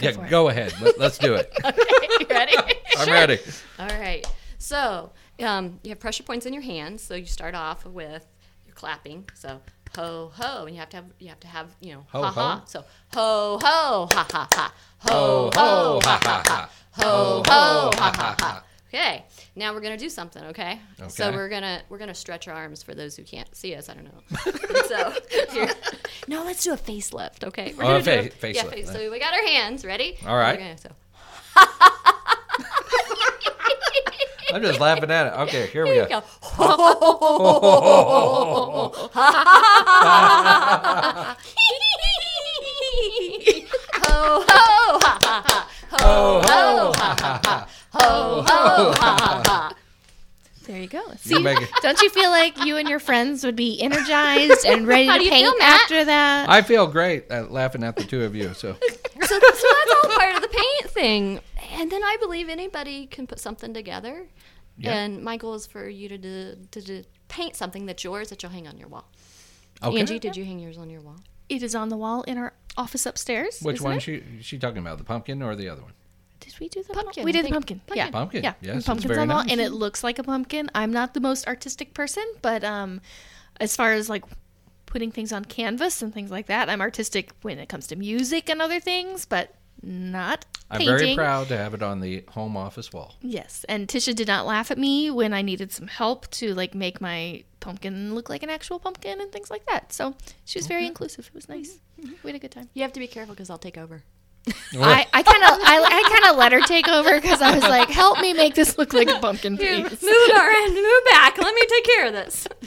[0.00, 0.30] yeah, for it.
[0.30, 0.72] go ahead.
[0.80, 1.52] Let, let's do it.
[2.20, 2.54] you ready?
[2.98, 3.38] I'm ready.
[3.78, 4.26] All right.
[4.58, 7.02] So um, you have pressure points in your hands.
[7.02, 8.26] So you start off with
[8.66, 9.28] you're clapping.
[9.34, 9.60] So
[9.94, 12.30] ho ho, and you have to have you have to have you know Ho, ha
[12.30, 12.40] ho.
[12.40, 12.62] ha.
[12.66, 16.70] So ho ho ha ha ha Ho ho ha ha ha.
[16.98, 18.62] Oh, ho ho ha ha ha.
[18.88, 19.24] Okay,
[19.56, 20.42] now we're gonna do something.
[20.44, 20.78] Okay.
[21.08, 23.88] So we're gonna we're gonna stretch our arms for those who can't see us.
[23.88, 24.22] I don't know.
[24.88, 25.12] so
[25.50, 25.68] here,
[26.28, 27.42] no, let's do a facelift.
[27.44, 27.74] Okay.
[27.76, 28.70] We're Oh, fa- a- Yeah, facelift.
[28.70, 28.90] face.
[28.92, 30.16] So we got our hands ready.
[30.26, 30.58] All right.
[30.58, 30.90] Gonna, so.
[34.52, 35.32] I'm just laughing at it.
[35.48, 36.04] Okay, here we go.
[36.06, 36.20] Here go.
[36.20, 36.26] go.
[44.04, 45.53] ho ho ha ha
[46.00, 49.74] ho ho ha ha ha ho ho ha ha ha.
[50.66, 51.02] There you go.
[51.18, 55.06] See, make don't you feel like you and your friends would be energized and ready
[55.06, 55.82] How to do you paint feel, Matt?
[55.82, 56.48] after that?
[56.48, 58.54] I feel great at laughing at the two of you.
[58.54, 58.74] So
[59.20, 59.64] So, so that's
[60.04, 61.40] all part of the paint thing.
[61.72, 64.26] And then I believe anybody can put something together.
[64.78, 64.92] Yeah.
[64.94, 68.42] And my goal is for you to do, to do, paint something that's yours that
[68.42, 69.08] you'll hang on your wall.
[69.82, 69.98] okay.
[70.00, 71.16] Angie, did you hang yours on your wall?
[71.48, 73.60] It is on the wall in our office upstairs.
[73.60, 74.00] Which one it?
[74.00, 74.98] she she talking about?
[74.98, 75.92] The pumpkin or the other one?
[76.40, 77.24] Did we do the Pumpkin, pumpkin?
[77.24, 77.78] We did the pumpkin.
[77.80, 77.96] Pumpkin.
[77.96, 79.52] Yeah, Pumpkin, Yeah, yes, it's pumpkin's very on the wall, nice.
[79.52, 80.70] and it looks like a pumpkin.
[80.74, 83.00] I'm not the most artistic person, but um,
[83.60, 84.24] as far as like
[84.86, 88.50] putting things on canvas and things like that, I'm artistic when it comes to music
[88.50, 90.98] and other things, but not I'm painting.
[90.98, 93.14] very proud to have it on the home office wall.
[93.20, 96.74] Yes, and Tisha did not laugh at me when I needed some help to like
[96.74, 99.92] make my pumpkin look like an actual pumpkin and things like that.
[99.92, 101.26] So she was very inclusive.
[101.28, 101.78] It was nice.
[102.22, 102.68] We had a good time.
[102.74, 104.02] You have to be careful because I'll take over.
[104.74, 107.62] I, I kind of I, I kind of let her take over because I was
[107.62, 110.30] like, help me make this look like a pumpkin, Move, please.
[110.30, 111.38] Darren, move back.
[111.38, 112.48] Let me take care of this.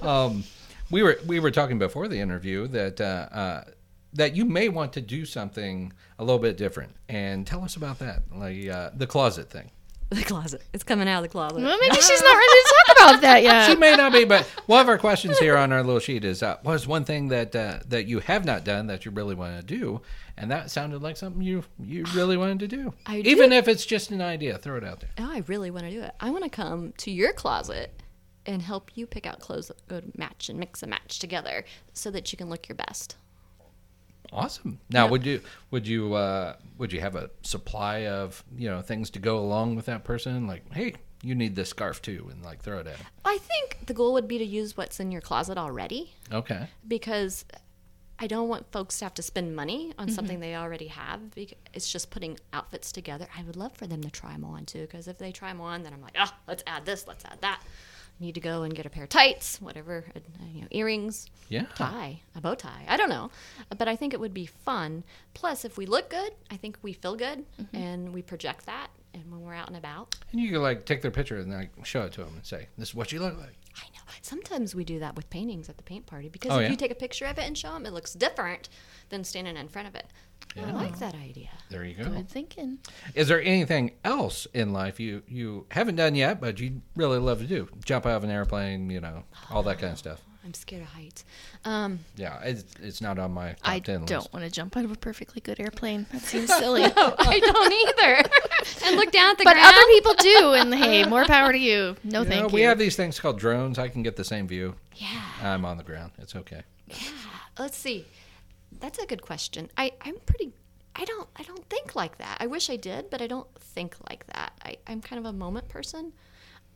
[0.00, 0.44] Um,
[0.92, 3.64] we were we were talking before the interview that uh, uh,
[4.14, 7.98] that you may want to do something a little bit different, and tell us about
[8.00, 9.70] that, like uh, the closet thing.
[10.12, 10.60] The closet.
[10.74, 11.62] It's coming out of the closet.
[11.62, 13.66] Well, maybe she's not ready to talk about that yet.
[13.70, 16.42] She may not be, but one of our questions here on our little sheet is:
[16.42, 19.34] uh, What is one thing that uh, that you have not done that you really
[19.34, 20.02] want to do?
[20.36, 23.56] And that sounded like something you you really wanted to do, I even do.
[23.56, 24.58] if it's just an idea.
[24.58, 25.08] Throw it out there.
[25.18, 26.12] Oh, I really want to do it.
[26.20, 27.98] I want to come to your closet
[28.44, 31.64] and help you pick out clothes that go to match and mix and match together
[31.94, 33.16] so that you can look your best.
[34.32, 34.78] Awesome.
[34.90, 35.10] Now, Yeah.
[35.10, 35.40] would you
[35.70, 39.76] would you uh, would you have a supply of you know things to go along
[39.76, 40.46] with that person?
[40.46, 42.96] Like, hey, you need this scarf too, and like throw it at.
[43.24, 46.66] I think the goal would be to use what's in your closet already Okay.
[46.88, 47.44] because
[48.18, 51.20] I don't want folks to have to spend money on something they already have.
[51.74, 53.26] It's just putting outfits together.
[53.36, 55.60] I would love for them to try them on too because if they try them
[55.60, 57.60] on, then I'm like, oh, let's add this, let's add that.
[58.22, 60.20] Need to go and get a pair of tights, whatever, uh,
[60.54, 61.66] you know, earrings, Yeah.
[61.74, 62.84] tie, a bow tie.
[62.88, 63.30] I don't know,
[63.76, 65.04] but I think it would be fun.
[65.34, 68.88] Plus, if we look good, I think we feel good, and we project that.
[69.14, 71.70] And when we're out and about, And you could like take their picture and like
[71.84, 74.00] show it to them and say, "This is what you look like." I know.
[74.20, 76.70] Sometimes we do that with paintings at the paint party because Oh, if yeah?
[76.70, 78.68] you take a picture of it and show them, it looks different
[79.08, 80.06] than standing in front of it.
[80.60, 81.48] I like that idea.
[81.70, 82.10] There you go.
[82.10, 82.78] Good thinking.
[83.14, 87.38] Is there anything else in life you you haven't done yet, but you really love
[87.40, 87.68] to do?
[87.84, 90.20] Jump out of an airplane, you know, all that kind of stuff.
[90.44, 91.24] I'm scared of heights.
[91.64, 94.32] Um, Yeah, it's, it's not on my top I 10 don't list.
[94.32, 96.06] want to jump out of a perfectly good airplane.
[96.12, 96.82] That seems silly.
[96.82, 98.28] no, I don't either.
[98.86, 99.68] and look down at the but ground.
[99.74, 101.96] other people do, and hey, more power to you.
[102.02, 102.54] No, You thank know, you.
[102.54, 103.78] we have these things called drones.
[103.78, 104.74] I can get the same view.
[104.96, 105.22] yeah.
[105.42, 106.12] I'm on the ground.
[106.18, 106.62] It's okay.
[106.88, 106.96] Yeah.
[107.58, 108.06] Let's see.
[108.80, 109.70] That's a good question.
[109.76, 110.52] I, I'm pretty.
[110.96, 111.28] I don't.
[111.36, 112.36] I don't think like that.
[112.40, 114.52] I wish I did, but I don't think like that.
[114.64, 116.12] I, I'm kind of a moment person.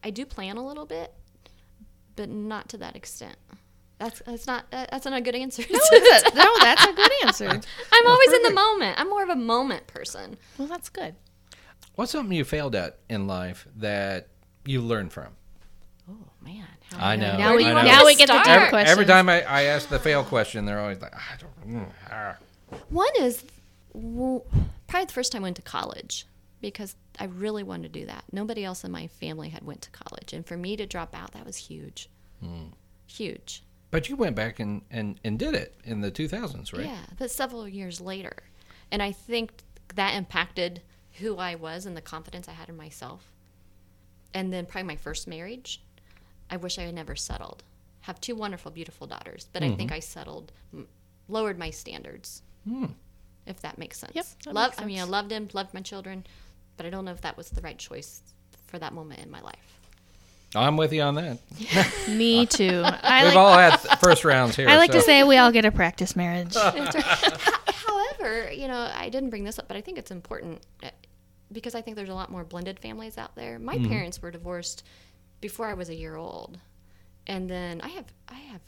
[0.05, 1.12] I do plan a little bit,
[2.16, 3.37] but not to that extent.
[3.98, 5.62] That's that's not that's not a good answer.
[5.70, 7.48] no, that's, no, that's a good answer.
[7.92, 9.00] I'm always in the moment.
[9.00, 10.37] I'm more of a moment person.
[10.59, 11.14] Well, that's good.
[11.94, 14.29] What's something you failed at in life that
[14.66, 15.29] you learned from?
[16.11, 16.66] Oh man.
[16.92, 17.37] How I know.
[17.38, 17.88] Now we do you I know.
[17.90, 18.44] now to we get the start?
[18.46, 18.92] tough Every, questions.
[18.92, 22.37] every time I, I ask the fail question, they're always like, I don't mm, ah."
[22.90, 23.44] One is
[23.94, 24.44] well,
[24.88, 26.26] probably the first time I went to college
[26.61, 28.25] because I really wanted to do that.
[28.33, 31.33] Nobody else in my family had went to college, and for me to drop out,
[31.33, 32.09] that was huge,
[32.40, 32.69] hmm.
[33.07, 33.62] huge.
[33.90, 36.87] But you went back and, and, and did it in the 2000s, right?
[36.87, 38.42] Yeah, but several years later,
[38.90, 39.53] and I think
[39.95, 40.83] that impacted
[41.19, 43.31] who I was and the confidence I had in myself.
[44.35, 45.81] And then probably my first marriage,
[46.51, 47.62] I wish I had never settled.
[48.03, 49.97] Have two wonderful, beautiful daughters, but I think mm-hmm.
[49.97, 50.53] I settled,
[51.29, 52.42] lowered my standards.
[52.69, 52.87] Hmm.
[53.47, 54.12] If that makes sense.
[54.14, 54.71] Yep, that Love.
[54.73, 56.27] makes I mean, I loved him, loved my children,
[56.77, 58.23] but I don't know if that was the right choice
[58.67, 59.81] for that moment in my life.
[60.55, 61.39] I'm with you on that.
[62.09, 62.83] Me too.
[62.85, 63.37] I We've like.
[63.37, 64.69] all had first rounds here.
[64.69, 66.55] I like to say we all get a practice marriage.
[66.57, 70.91] However, you know, I didn't bring this up, but I think it's important uh,
[71.53, 73.59] because I think there's a lot more blended families out there.
[73.59, 74.85] My parents were divorced
[75.41, 76.59] before I was a year old,
[77.27, 78.61] and then I have I have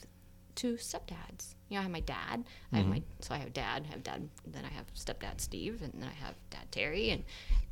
[0.54, 1.54] two stepdads.
[1.68, 2.44] You know, I have my dad.
[2.72, 3.86] I have my so I have dad.
[3.88, 4.28] I have dad.
[4.46, 7.10] Then I have stepdad Steve, and then I have dad Terry.
[7.10, 7.24] And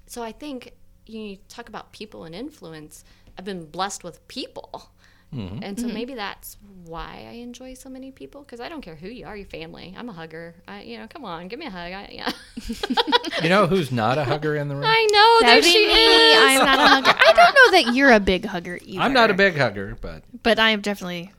[0.07, 0.73] so I think
[1.07, 3.05] you talk about people and influence.
[3.39, 4.91] I've been blessed with people.
[5.35, 5.59] Mm-hmm.
[5.63, 5.95] And so mm-hmm.
[5.95, 9.37] maybe that's why I enjoy so many people because I don't care who you are,
[9.37, 9.95] your family.
[9.97, 10.55] I'm a hugger.
[10.69, 11.93] I, you know, come on, give me a hug.
[11.93, 12.33] I, yeah.
[13.43, 14.85] You know who's not a hugger in the room?
[14.87, 15.93] I know there That'd be she me.
[15.93, 16.39] is.
[16.39, 17.19] I'm not a hugger.
[17.19, 19.03] I don't know that you're a big hugger either.
[19.03, 21.33] I'm not a big hugger, but but I am definitely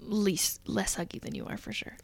[0.00, 1.96] least less huggy than you are for sure.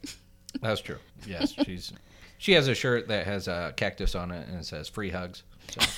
[0.61, 0.99] that's true.
[1.27, 1.93] Yes, she's
[2.39, 5.45] she has a shirt that has a cactus on it and it says "free hugs."
[5.71, 5.81] So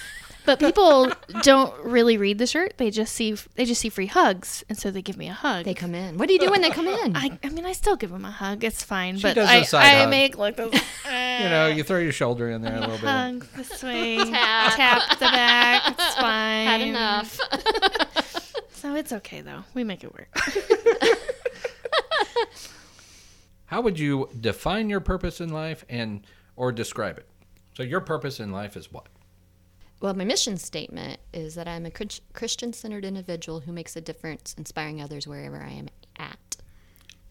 [0.45, 2.75] But people don't really read the shirt.
[2.77, 5.65] They just see they just see free hugs, and so they give me a hug.
[5.65, 6.19] They come in.
[6.19, 7.17] What do you do when they come in?
[7.17, 8.65] I, I mean, I still give them a hug.
[8.65, 9.19] It's fine.
[9.19, 10.11] She but does a I, side I hug.
[10.11, 10.73] make like this
[11.05, 13.05] you know, you throw your shoulder in there a little bit.
[13.09, 14.75] hug this way, Tap.
[14.75, 15.83] tap the back.
[15.93, 16.67] It's fine.
[16.67, 17.39] Had enough.
[18.73, 19.63] So it's okay though.
[19.75, 20.29] We make it work.
[23.67, 27.29] How would you define your purpose in life and or describe it?
[27.75, 29.07] So your purpose in life is what?
[30.03, 34.53] Well, my mission statement is that I'm a Christian centered individual who makes a difference,
[34.59, 36.57] inspiring others wherever I am at.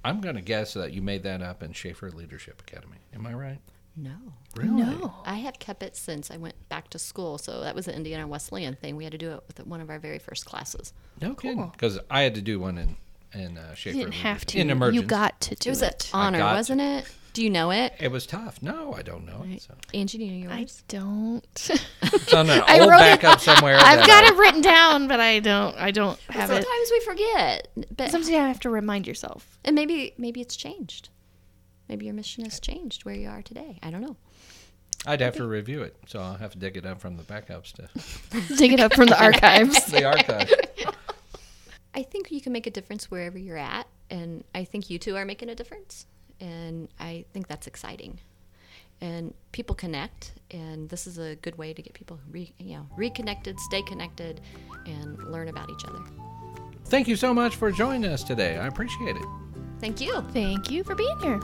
[0.06, 2.98] I'm going to guess that you made that up in Shafer Leadership Academy.
[3.14, 3.60] Am I right?
[3.98, 4.16] No.
[4.56, 4.84] Really?
[4.84, 5.14] No.
[5.26, 7.38] I have kept it since I went back to school.
[7.38, 8.96] So that was the Indiana Wesleyan thing.
[8.96, 10.94] We had to do it with one of our very first classes.
[11.22, 11.68] No kidding.
[11.68, 12.96] Because I had to do one in
[13.34, 13.98] in uh, Shafer.
[13.98, 14.60] You didn't have to.
[14.60, 15.02] In emergence.
[15.02, 16.10] You got to do It was it.
[16.14, 17.06] an honor, wasn't it?
[17.34, 17.94] Do you know it?
[18.00, 18.62] It was tough.
[18.62, 19.46] No, I don't know.
[19.48, 19.62] it.
[19.62, 19.74] So.
[19.94, 20.84] Angie, do you know I yours?
[20.88, 21.70] don't.
[22.14, 23.78] It's on an I old wrote it- backup somewhere.
[23.78, 25.76] I've that got I- it uh, written down, but I don't.
[25.78, 26.64] I don't have it.
[26.64, 27.68] Sometimes we forget.
[27.96, 29.58] But Sometimes you have to remind yourself.
[29.64, 31.10] and maybe maybe it's changed.
[31.88, 33.80] Maybe your mission has changed where you are today.
[33.82, 34.18] I don't know.
[35.06, 37.72] I'd have to review it, so I'll have to dig it up from the backups
[37.74, 39.86] to Dig it up from the archives.
[39.88, 40.50] the archive.
[41.94, 45.16] I think you can make a difference wherever you're at, and I think you two
[45.18, 46.06] are making a difference,
[46.42, 48.20] and I think that's exciting.
[49.00, 52.88] And people connect, and this is a good way to get people, re, you know,
[52.96, 54.42] reconnected, stay connected,
[54.86, 56.04] and learn about each other.
[56.86, 58.58] Thank you so much for joining us today.
[58.58, 59.26] I appreciate it.
[59.80, 60.22] Thank you.
[60.34, 61.40] Thank you for being here.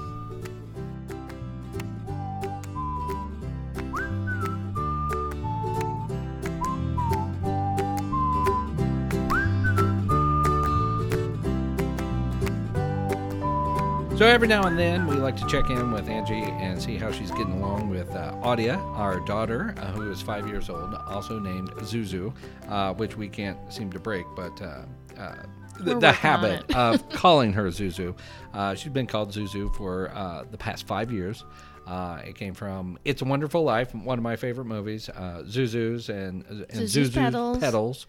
[14.17, 17.11] So every now and then, we like to check in with Angie and see how
[17.11, 21.37] she's getting along with uh, Audia, our daughter, uh, who is five years old, also
[21.37, 22.33] named Zuzu,
[22.67, 24.25] uh, which we can't seem to break.
[24.35, 24.85] But uh,
[25.19, 25.35] uh,
[25.79, 28.17] the, the habit of calling her Zuzu.
[28.55, 31.43] Uh, she's been called Zuzu for uh, the past five years.
[31.85, 35.09] Uh, it came from It's a Wonderful Life, one of my favorite movies.
[35.09, 37.57] Uh, Zuzu's and, and Zuzu's Zuzu's Petals.
[37.59, 38.07] Petals.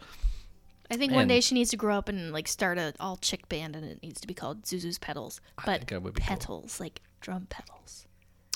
[0.91, 3.49] I think one day she needs to grow up and like start a all chick
[3.49, 5.41] band, and it needs to be called Zuzu's Petals.
[5.57, 6.37] But think that would be cool.
[6.81, 8.07] like drum pedals,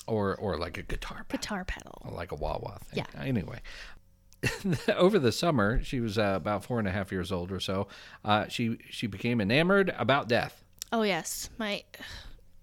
[0.07, 1.39] Or, or like a guitar pedal.
[1.39, 2.11] guitar pedal.
[2.15, 3.03] like a wah wah thing.
[3.13, 3.21] Yeah.
[3.23, 3.59] Anyway,
[4.95, 7.87] over the summer, she was uh, about four and a half years old or so.
[8.25, 10.63] Uh, she she became enamored about death.
[10.91, 11.83] Oh yes, my.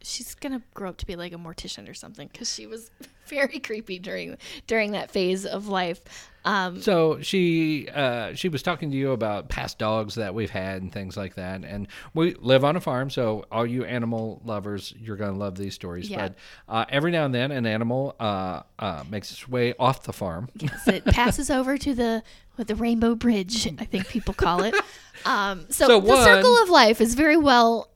[0.02, 2.90] She's gonna grow up to be like a mortician or something because she was
[3.26, 4.36] very creepy during
[4.66, 6.00] during that phase of life.
[6.44, 10.80] Um, So she uh, she was talking to you about past dogs that we've had
[10.80, 11.62] and things like that.
[11.64, 15.74] And we live on a farm, so all you animal lovers, you're gonna love these
[15.74, 16.08] stories.
[16.08, 16.28] Yeah.
[16.28, 16.34] But
[16.68, 20.48] uh, every now and then, an animal uh, uh, makes its way off the farm.
[20.84, 22.22] so it passes over to the
[22.56, 24.74] the Rainbow Bridge, I think people call it.
[25.26, 27.89] Um, so, So the one- circle of life is very well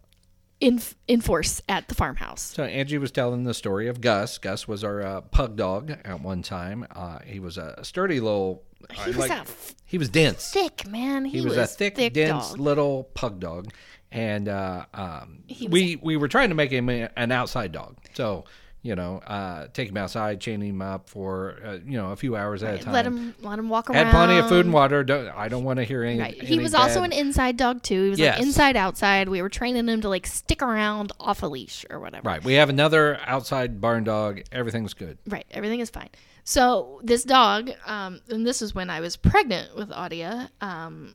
[0.65, 2.41] in in force at the farmhouse.
[2.43, 4.39] So Angie was telling the story of Gus.
[4.39, 6.87] Gus was our uh, pug dog at one time.
[6.95, 8.63] Uh, he was a sturdy little.
[8.91, 10.51] uh, He was like- f- he was dense.
[10.51, 11.25] thick man.
[11.25, 12.59] He, He was, a thick, thick dense dog.
[12.59, 13.73] little pug dog,
[14.11, 17.97] and uh, um, was- we we were trying to make him a- an outside dog.
[18.15, 18.45] So
[18.85, 22.37] you know, uh, take him outside, chain him up for uh, you know a few
[22.37, 22.93] hours at a time.
[22.93, 24.05] Let him let him walk around.
[24.07, 25.03] Had plenty of food and water.
[25.03, 26.21] Don't, I don't want to hear any.
[26.21, 26.35] Right.
[26.35, 28.05] He any was also an inside dog too.
[28.05, 28.37] He was Yes.
[28.37, 29.31] like inside outside.
[29.31, 32.29] We were training him to like stick around off a leash or whatever.
[32.29, 32.45] right.
[32.45, 34.43] We have another outside barn dog.
[34.53, 35.17] Everything's good.
[35.27, 35.47] Right.
[35.51, 36.11] Everything is fine.
[36.45, 41.15] So this dog, um, and this is when I was pregnant with Audia, um,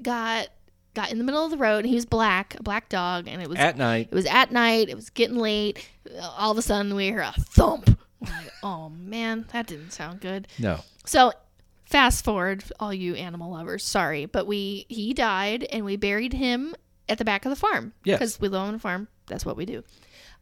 [0.00, 0.46] got
[0.94, 1.78] got in the middle of the road.
[1.78, 4.52] And he was black, a black dog, and it was At night, it was at
[4.52, 4.88] night.
[4.88, 5.86] It was getting late.
[6.38, 7.98] All of a sudden, we hear a thump.
[8.20, 10.48] Like, oh man, that didn't sound good.
[10.58, 10.80] no.
[11.06, 11.32] So
[11.84, 16.74] fast forward, all you animal lovers, sorry, but we he died and we buried him
[17.08, 17.92] at the back of the farm.
[18.04, 18.18] Yes.
[18.18, 19.08] Because we live on a farm.
[19.26, 19.82] That's what we do.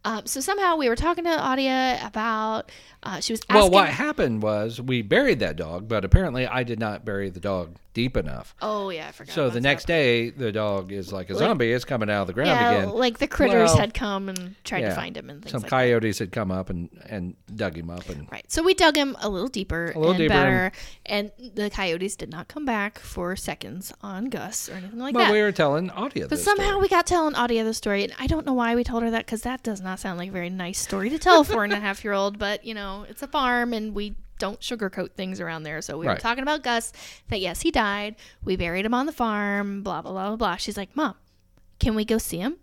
[0.05, 2.73] Um, so somehow we were talking to Audia about
[3.05, 6.65] uh, she was asking Well, what happened was we buried that dog, but apparently I
[6.65, 8.55] did not bury the dog deep enough.
[8.63, 9.35] Oh yeah, I forgot.
[9.35, 9.61] So the that.
[9.61, 11.73] next day, the dog is like a zombie.
[11.73, 12.91] It's coming out of the ground yeah, again.
[12.91, 15.77] like the critters Well, had come and tried to find him and Some like that.
[15.77, 18.45] coyotes had come up and, and dug him up, and Right.
[18.51, 20.73] So we dug him a little deeper a little and deeper better,
[21.07, 25.25] and the coyotes did not come back for seconds on Gus or anything like but
[25.25, 25.33] that.
[25.33, 26.29] we were telling Audia.
[26.29, 29.03] But somehow we got telling Audia the story, and I don't know why we told
[29.03, 31.45] her that because that does not sound like a very nice story to tell a
[31.45, 32.39] four and a half year old.
[32.39, 35.81] But you know, it's a farm, and we don't sugarcoat things around there.
[35.83, 36.93] So we were talking about Gus.
[37.29, 38.17] That yes, he died.
[38.45, 39.85] We buried him on the farm.
[39.85, 40.57] Blah blah blah blah blah.
[40.57, 41.15] She's like, Mom,
[41.79, 42.57] can we go see him?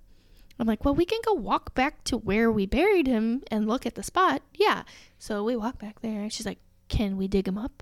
[0.60, 3.86] I'm like, well, we can go walk back to where we buried him and look
[3.86, 4.42] at the spot.
[4.56, 4.84] Yeah.
[5.18, 6.30] So we walk back there.
[6.30, 7.82] She's like, can we dig him up?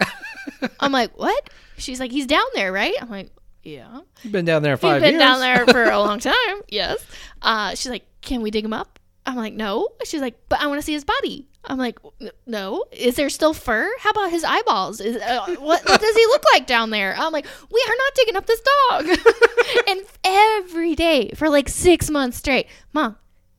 [0.80, 1.48] I'm like, what?
[1.76, 2.94] She's like, he's down there, right?
[3.00, 3.30] I'm like,
[3.62, 4.00] yeah.
[4.24, 5.22] You've been down there five He's been years.
[5.22, 6.34] down there for a long time.
[6.68, 6.98] Yes.
[7.40, 8.97] Uh, she's like, can we dig him up?
[9.28, 9.90] I'm like, no.
[10.04, 11.46] She's like, but I want to see his body.
[11.62, 11.98] I'm like,
[12.46, 12.86] no.
[12.92, 13.86] Is there still fur?
[14.00, 15.02] How about his eyeballs?
[15.02, 17.14] Is, uh, what, what does he look like down there?
[17.14, 19.06] I'm like, we are not digging up this dog.
[19.88, 23.16] and every day for like six months straight, Mom,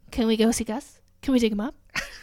[0.09, 0.98] can we go see Gus?
[1.21, 1.75] Can we dig him up?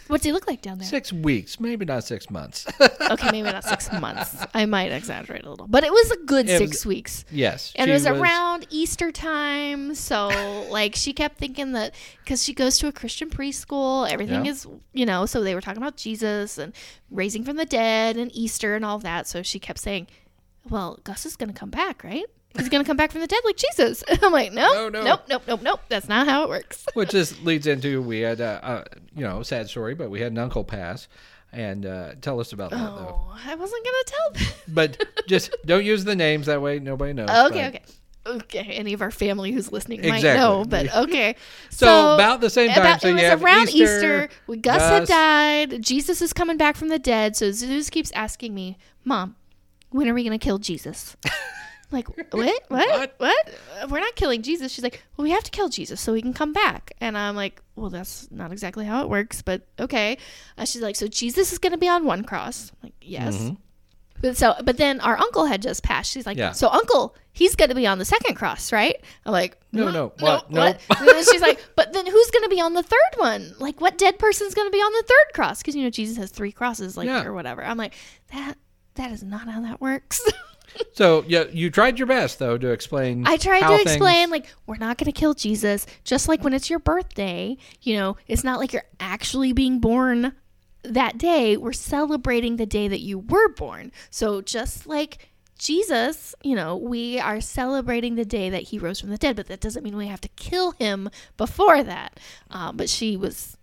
[0.09, 0.87] What's he look like down there?
[0.89, 2.67] Six weeks, maybe not six months.
[3.09, 4.45] Okay, maybe not six months.
[4.53, 7.25] I might exaggerate a little, but it was a good It six was- weeks.
[7.31, 9.95] yes, And it was, around Easter time.
[9.95, 10.27] So,
[10.71, 14.51] like, she kept thinking that because she goes to a Christian preschool, everything Yeah.
[14.51, 16.73] is, you know, so they were talking about Jesus and
[17.13, 19.29] raising from the dead and Easter and all that.
[19.29, 20.09] So she kept saying,
[20.69, 22.25] well, Gus is going to come back, right?
[22.59, 24.03] He's going to come back from the dead like Jesus.
[24.23, 25.05] I'm like, No, no, no.
[25.05, 25.81] nope, nope, nope, nope.
[25.89, 26.85] That's not how it works.
[26.95, 30.33] which just leads into we had a, a you know sad story, but we had
[30.33, 31.09] an uncle pass,
[31.53, 33.21] and uh, tell us about that though.
[33.29, 34.53] Oh, I wasn't going to tell them.
[34.75, 37.29] But just don't use the names that way nobody knows.
[37.31, 37.83] Okay, but- okay.
[38.29, 41.37] Okay, any of our family who's listening might know, but okay.
[41.71, 44.29] So, about the same time, about- so it was around Easter, Easter.
[44.49, 45.81] we, Gus, had died.
[45.81, 47.37] Jesus is coming back from the dead.
[47.37, 49.37] So Zeus keeps asking me, "Mom,
[49.91, 51.17] when are we gonna kill Jesus?"
[51.93, 52.27] Like what?
[52.33, 52.63] What?
[52.69, 53.15] What?
[53.19, 53.91] What?
[53.91, 54.73] We're not killing Jesus.
[54.73, 56.93] She's like, well, we have to kill Jesus so he can come back.
[57.01, 60.19] And I'm like, well, that's not exactly how it works, but okay.
[60.59, 62.71] Uh, she's like, so Jesus is gonna be on one cross.
[62.73, 63.51] I'm like, yes.
[64.21, 66.11] But so, but then our uncle had just passed.
[66.11, 66.41] She's like, Mm-hmm.
[66.49, 66.53] Yeah.
[66.53, 68.97] so uncle, he's going to be on the second cross, right?
[69.27, 70.51] I'm like, No, "Mm, no, what?
[70.51, 70.99] no, Nope." what?
[71.01, 73.55] And then she's like, but then who's going to be on the third one?
[73.59, 75.59] Like, what dead person's going to be on the third cross?
[75.59, 77.25] Because you know Jesus has three crosses, like Yeah.
[77.27, 77.63] or whatever.
[77.63, 77.93] I'm like,
[78.33, 78.55] that
[78.95, 80.23] that is not how that works.
[80.93, 83.27] So yeah, you tried your best though to explain.
[83.27, 85.87] I tried to things- explain, like, we're not going to kill Jesus.
[86.05, 90.33] Just like when it's your birthday, you know, it's not like you're actually being born
[90.83, 91.57] that day.
[91.57, 93.93] We're celebrating the day that you were born.
[94.11, 99.11] So just like Jesus, you know, we are celebrating the day that he rose from
[99.11, 102.21] the dead, but that doesn't mean we have to kill him before that.
[102.51, 103.57] Um, but she was,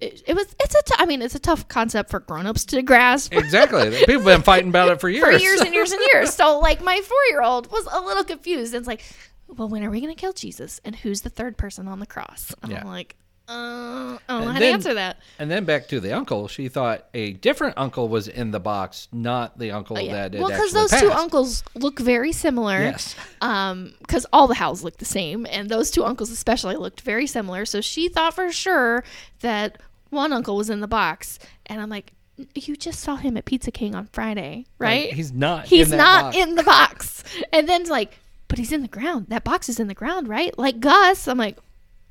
[0.00, 2.82] it, it was, it's a, t- I mean, it's a tough concept for grown-ups to
[2.82, 3.90] grasp Exactly.
[4.06, 5.24] People have been fighting about it for years.
[5.24, 6.32] for years and years and years.
[6.34, 8.74] So, like, my four-year-old was a little confused.
[8.74, 9.02] And it's like,
[9.48, 10.80] well, when are we going to kill Jesus?
[10.84, 12.54] And who's the third person on the cross?
[12.62, 12.80] And Yeah.
[12.82, 13.16] I'm like,
[13.48, 15.16] uh, I don't know how to answer that.
[15.40, 16.46] And then back to the uncle.
[16.46, 20.28] She thought a different uncle was in the box, not the uncle Oh, yeah.
[20.28, 22.78] that Well, because those two uncles look very similar.
[22.78, 23.16] Yes.
[23.40, 27.26] Um, because all the Howells look the same, and those two uncles especially looked very
[27.26, 27.64] similar.
[27.66, 29.02] So she thought for sure
[29.40, 29.78] that
[30.10, 32.12] one uncle was in the box, and I'm like,
[32.54, 35.08] you just saw him at Pizza King on Friday, right?
[35.08, 35.66] Like, he's not.
[35.66, 36.36] He's in not box.
[36.36, 37.24] in the box.
[37.52, 39.26] And then like, but he's in the ground.
[39.28, 40.56] That box is in the ground, right?
[40.58, 41.28] Like Gus.
[41.28, 41.58] I'm like,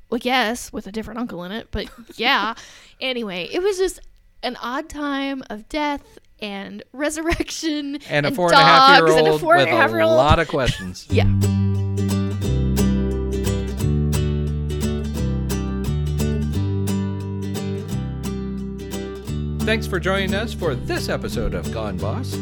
[0.08, 1.86] well, yes, with a different uncle in it, but
[2.16, 2.54] yeah.
[3.00, 4.00] anyway, it was just
[4.42, 9.26] an odd time of death and resurrection and a four and a half year and
[9.26, 10.16] a old with a half a year old.
[10.16, 11.06] lot of questions.
[11.10, 11.59] Yeah.
[19.60, 22.34] Thanks for joining us for this episode of Gone Boss.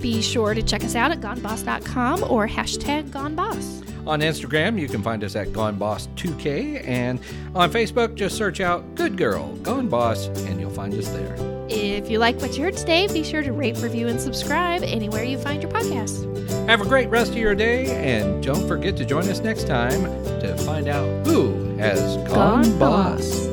[0.00, 3.82] Be sure to check us out at goneboss.com or hashtag goneboss.
[4.04, 7.20] On Instagram, you can find us at GoneBoss2K, and
[7.54, 11.36] on Facebook, just search out Good Girl Gone Boss, and you'll find us there.
[11.68, 15.22] If you like what you heard today, be sure to rate, review, and subscribe anywhere
[15.22, 16.26] you find your podcast.
[16.68, 20.02] Have a great rest of your day, and don't forget to join us next time
[20.40, 23.20] to find out who has gone, Gone boss.
[23.20, 23.51] Boss.